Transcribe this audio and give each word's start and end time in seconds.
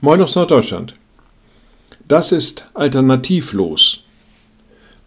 Moin 0.00 0.20
aus 0.20 0.34
Norddeutschland. 0.34 0.94
Das 2.08 2.32
ist 2.32 2.66
alternativlos. 2.74 4.02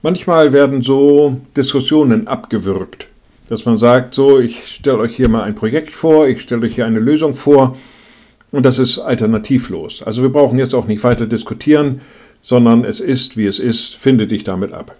Manchmal 0.00 0.52
werden 0.52 0.80
so 0.80 1.40
Diskussionen 1.56 2.28
abgewürgt, 2.28 3.08
dass 3.48 3.66
man 3.66 3.76
sagt, 3.76 4.14
so, 4.14 4.38
ich 4.38 4.66
stelle 4.66 4.98
euch 4.98 5.16
hier 5.16 5.28
mal 5.28 5.42
ein 5.42 5.54
Projekt 5.54 5.94
vor, 5.94 6.28
ich 6.28 6.40
stelle 6.40 6.62
euch 6.62 6.76
hier 6.76 6.86
eine 6.86 7.00
Lösung 7.00 7.34
vor 7.34 7.76
und 8.52 8.64
das 8.64 8.78
ist 8.78 8.98
alternativlos. 8.98 10.02
Also 10.02 10.22
wir 10.22 10.30
brauchen 10.30 10.58
jetzt 10.58 10.74
auch 10.74 10.86
nicht 10.86 11.04
weiter 11.04 11.26
diskutieren, 11.26 12.00
sondern 12.40 12.84
es 12.84 13.00
ist, 13.00 13.36
wie 13.36 13.46
es 13.46 13.58
ist, 13.58 13.96
finde 13.96 14.26
dich 14.26 14.44
damit 14.44 14.72
ab. 14.72 14.96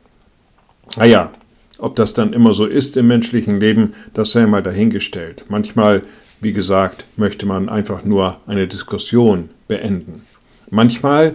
Naja, 0.96 1.32
ob 1.78 1.96
das 1.96 2.12
dann 2.12 2.32
immer 2.32 2.52
so 2.52 2.66
ist 2.66 2.96
im 2.96 3.06
menschlichen 3.06 3.60
Leben, 3.60 3.94
das 4.12 4.32
sei 4.32 4.46
mal 4.46 4.62
dahingestellt. 4.62 5.46
Manchmal, 5.48 6.02
wie 6.40 6.52
gesagt, 6.52 7.06
möchte 7.16 7.46
man 7.46 7.68
einfach 7.68 8.04
nur 8.04 8.40
eine 8.46 8.66
Diskussion 8.66 9.50
beenden. 9.68 10.22
Manchmal 10.70 11.34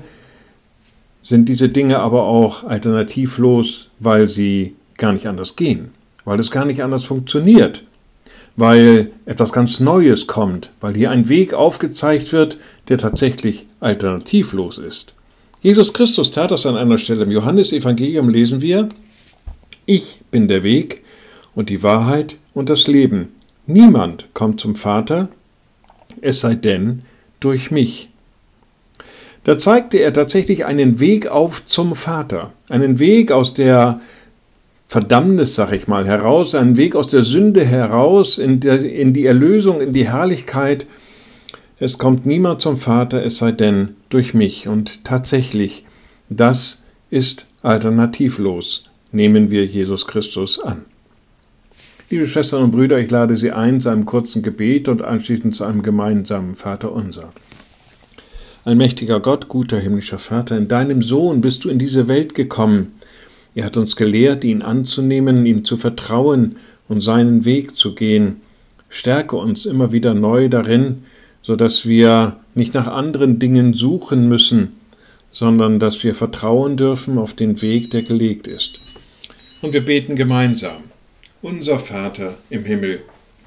sind 1.22 1.48
diese 1.49 1.70
Dinge 1.70 1.99
aber 1.99 2.23
auch 2.23 2.63
alternativlos, 2.63 3.89
weil 3.99 4.27
sie 4.27 4.76
gar 4.98 5.13
nicht 5.13 5.27
anders 5.27 5.55
gehen, 5.55 5.91
weil 6.26 6.39
es 6.39 6.52
gar 6.52 6.66
nicht 6.66 6.84
anders 6.84 7.05
funktioniert, 7.05 7.84
weil 8.55 9.12
etwas 9.25 9.53
ganz 9.53 9.80
Neues 9.80 10.27
kommt, 10.27 10.72
weil 10.81 10.95
hier 10.95 11.12
ein 11.12 11.30
Weg 11.30 11.53
aufgezeigt 11.53 12.34
wird, 12.34 12.58
der 12.88 12.98
tatsächlich 12.98 13.66
alternativlos 13.80 14.77
ist. 14.77 15.13
Jesus 15.61 15.94
Christus 15.94 16.31
tat 16.31 16.52
das 16.52 16.66
an 16.66 16.75
einer 16.75 16.98
Stelle. 16.98 17.23
Im 17.23 17.31
Johannesevangelium 17.31 18.30
lesen 18.30 18.61
wir, 18.61 18.89
ich 19.86 20.22
bin 20.31 20.48
der 20.48 20.63
Weg 20.63 21.03
und 21.53 21.70
die 21.70 21.84
Wahrheit 21.84 22.38
und 22.53 22.70
das 22.70 22.88
Leben. 22.88 23.30
Niemand 23.67 24.27
kommt 24.34 24.59
zum 24.59 24.75
Vater, 24.75 25.30
es 26.22 26.39
sei 26.39 26.55
denn 26.55 27.03
durch 27.39 27.72
mich. 27.72 28.11
Da 29.44 29.58
zeigte 29.58 29.97
er 29.97 30.14
tatsächlich 30.14 30.66
einen 30.66 31.00
Weg 31.00 31.28
auf 31.28 31.66
zum 31.66 31.95
Vater, 31.95 32.53
einen 32.70 33.00
Weg 33.00 33.31
aus 33.31 33.53
der 33.56 34.00
Verdammnis, 34.88 35.56
sag 35.56 35.72
ich 35.72 35.88
mal, 35.88 36.06
heraus, 36.06 36.53
einen 36.53 36.78
Weg 36.78 36.95
aus 36.95 37.08
der 37.08 37.23
Sünde 37.23 37.66
heraus 37.66 38.38
in, 38.38 38.59
der, 38.59 38.83
in 38.83 39.14
die 39.14 39.25
Erlösung, 39.25 39.81
in 39.81 39.94
die 39.94 40.08
Herrlichkeit. 40.08 40.86
Es 41.80 41.98
kommt 41.98 42.25
niemand 42.25 42.61
zum 42.61 42.78
Vater, 42.78 43.23
es 43.25 43.38
sei 43.38 43.52
denn 43.52 43.95
durch 44.09 44.33
mich. 44.33 44.67
Und 44.67 45.03
tatsächlich, 45.03 45.86
das 46.30 46.83
ist 47.09 47.48
alternativlos. 47.64 48.83
Nehmen 49.11 49.50
wir 49.50 49.66
Jesus 49.66 50.05
Christus 50.05 50.59
an. 50.59 50.86
Liebe 52.11 52.28
Schwestern 52.28 52.64
und 52.64 52.72
Brüder, 52.72 53.00
ich 53.00 53.09
lade 53.09 53.38
Sie 53.38 53.52
ein 53.52 53.80
zu 53.81 53.89
einem 53.89 54.05
kurzen 54.05 54.44
Gebet 54.44 54.89
und 54.89 55.02
anschließend 55.02 55.55
zu 55.55 55.64
einem 55.64 55.81
gemeinsamen 55.81 56.55
Vater 56.55 56.92
unser. 56.92 57.31
Allmächtiger 58.64 59.20
Gott, 59.20 59.48
guter 59.48 59.80
himmlischer 59.80 60.20
Vater, 60.20 60.56
in 60.56 60.67
deinem 60.67 61.02
Sohn 61.02 61.42
bist 61.42 61.64
du 61.64 61.70
in 61.70 61.80
diese 61.80 62.08
Welt 62.08 62.36
gekommen. 62.36 62.94
Er 63.56 63.66
hat 63.66 63.76
uns 63.76 63.95
gelehrt, 63.95 64.44
ihn 64.44 64.62
anzunehmen, 64.62 65.45
ihm 65.48 65.66
zu 65.66 65.78
vertrauen 65.78 66.58
und 66.88 67.02
seinen 67.02 67.44
Weg 67.44 67.76
zu 67.76 67.95
gehen. 67.95 68.42
Stärke 68.88 69.36
uns 69.36 69.66
immer 69.66 69.92
wieder 69.92 70.14
neu 70.14 70.48
darin, 70.48 71.04
so 71.42 71.56
dass 71.56 71.88
wir 71.88 72.38
nicht 72.54 72.76
nach 72.76 72.88
anderen 72.88 73.39
Dingen 73.39 73.73
suchen 73.73 74.30
müssen, 74.30 74.73
sondern 75.32 75.80
dass 75.80 76.04
wir 76.04 76.14
vertrauen 76.14 76.78
dürfen 76.78 77.17
auf 77.17 77.34
den 77.34 77.62
Weg, 77.64 77.89
der 77.89 78.04
gelegt 78.04 78.48
ist. 78.48 78.80
Und 79.62 79.73
wir 79.73 79.84
beten 79.84 80.16
gemeinsam. 80.16 80.84
Unser 81.42 81.80
Vater 81.80 82.38
im 82.52 82.66
Himmel, 82.66 83.02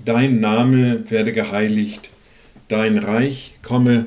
dein 0.05 0.41
Name 0.41 1.09
werde 1.09 1.31
geheiligt, 1.33 2.11
dein 2.67 2.99
Reich 2.99 3.55
komme, 3.63 4.07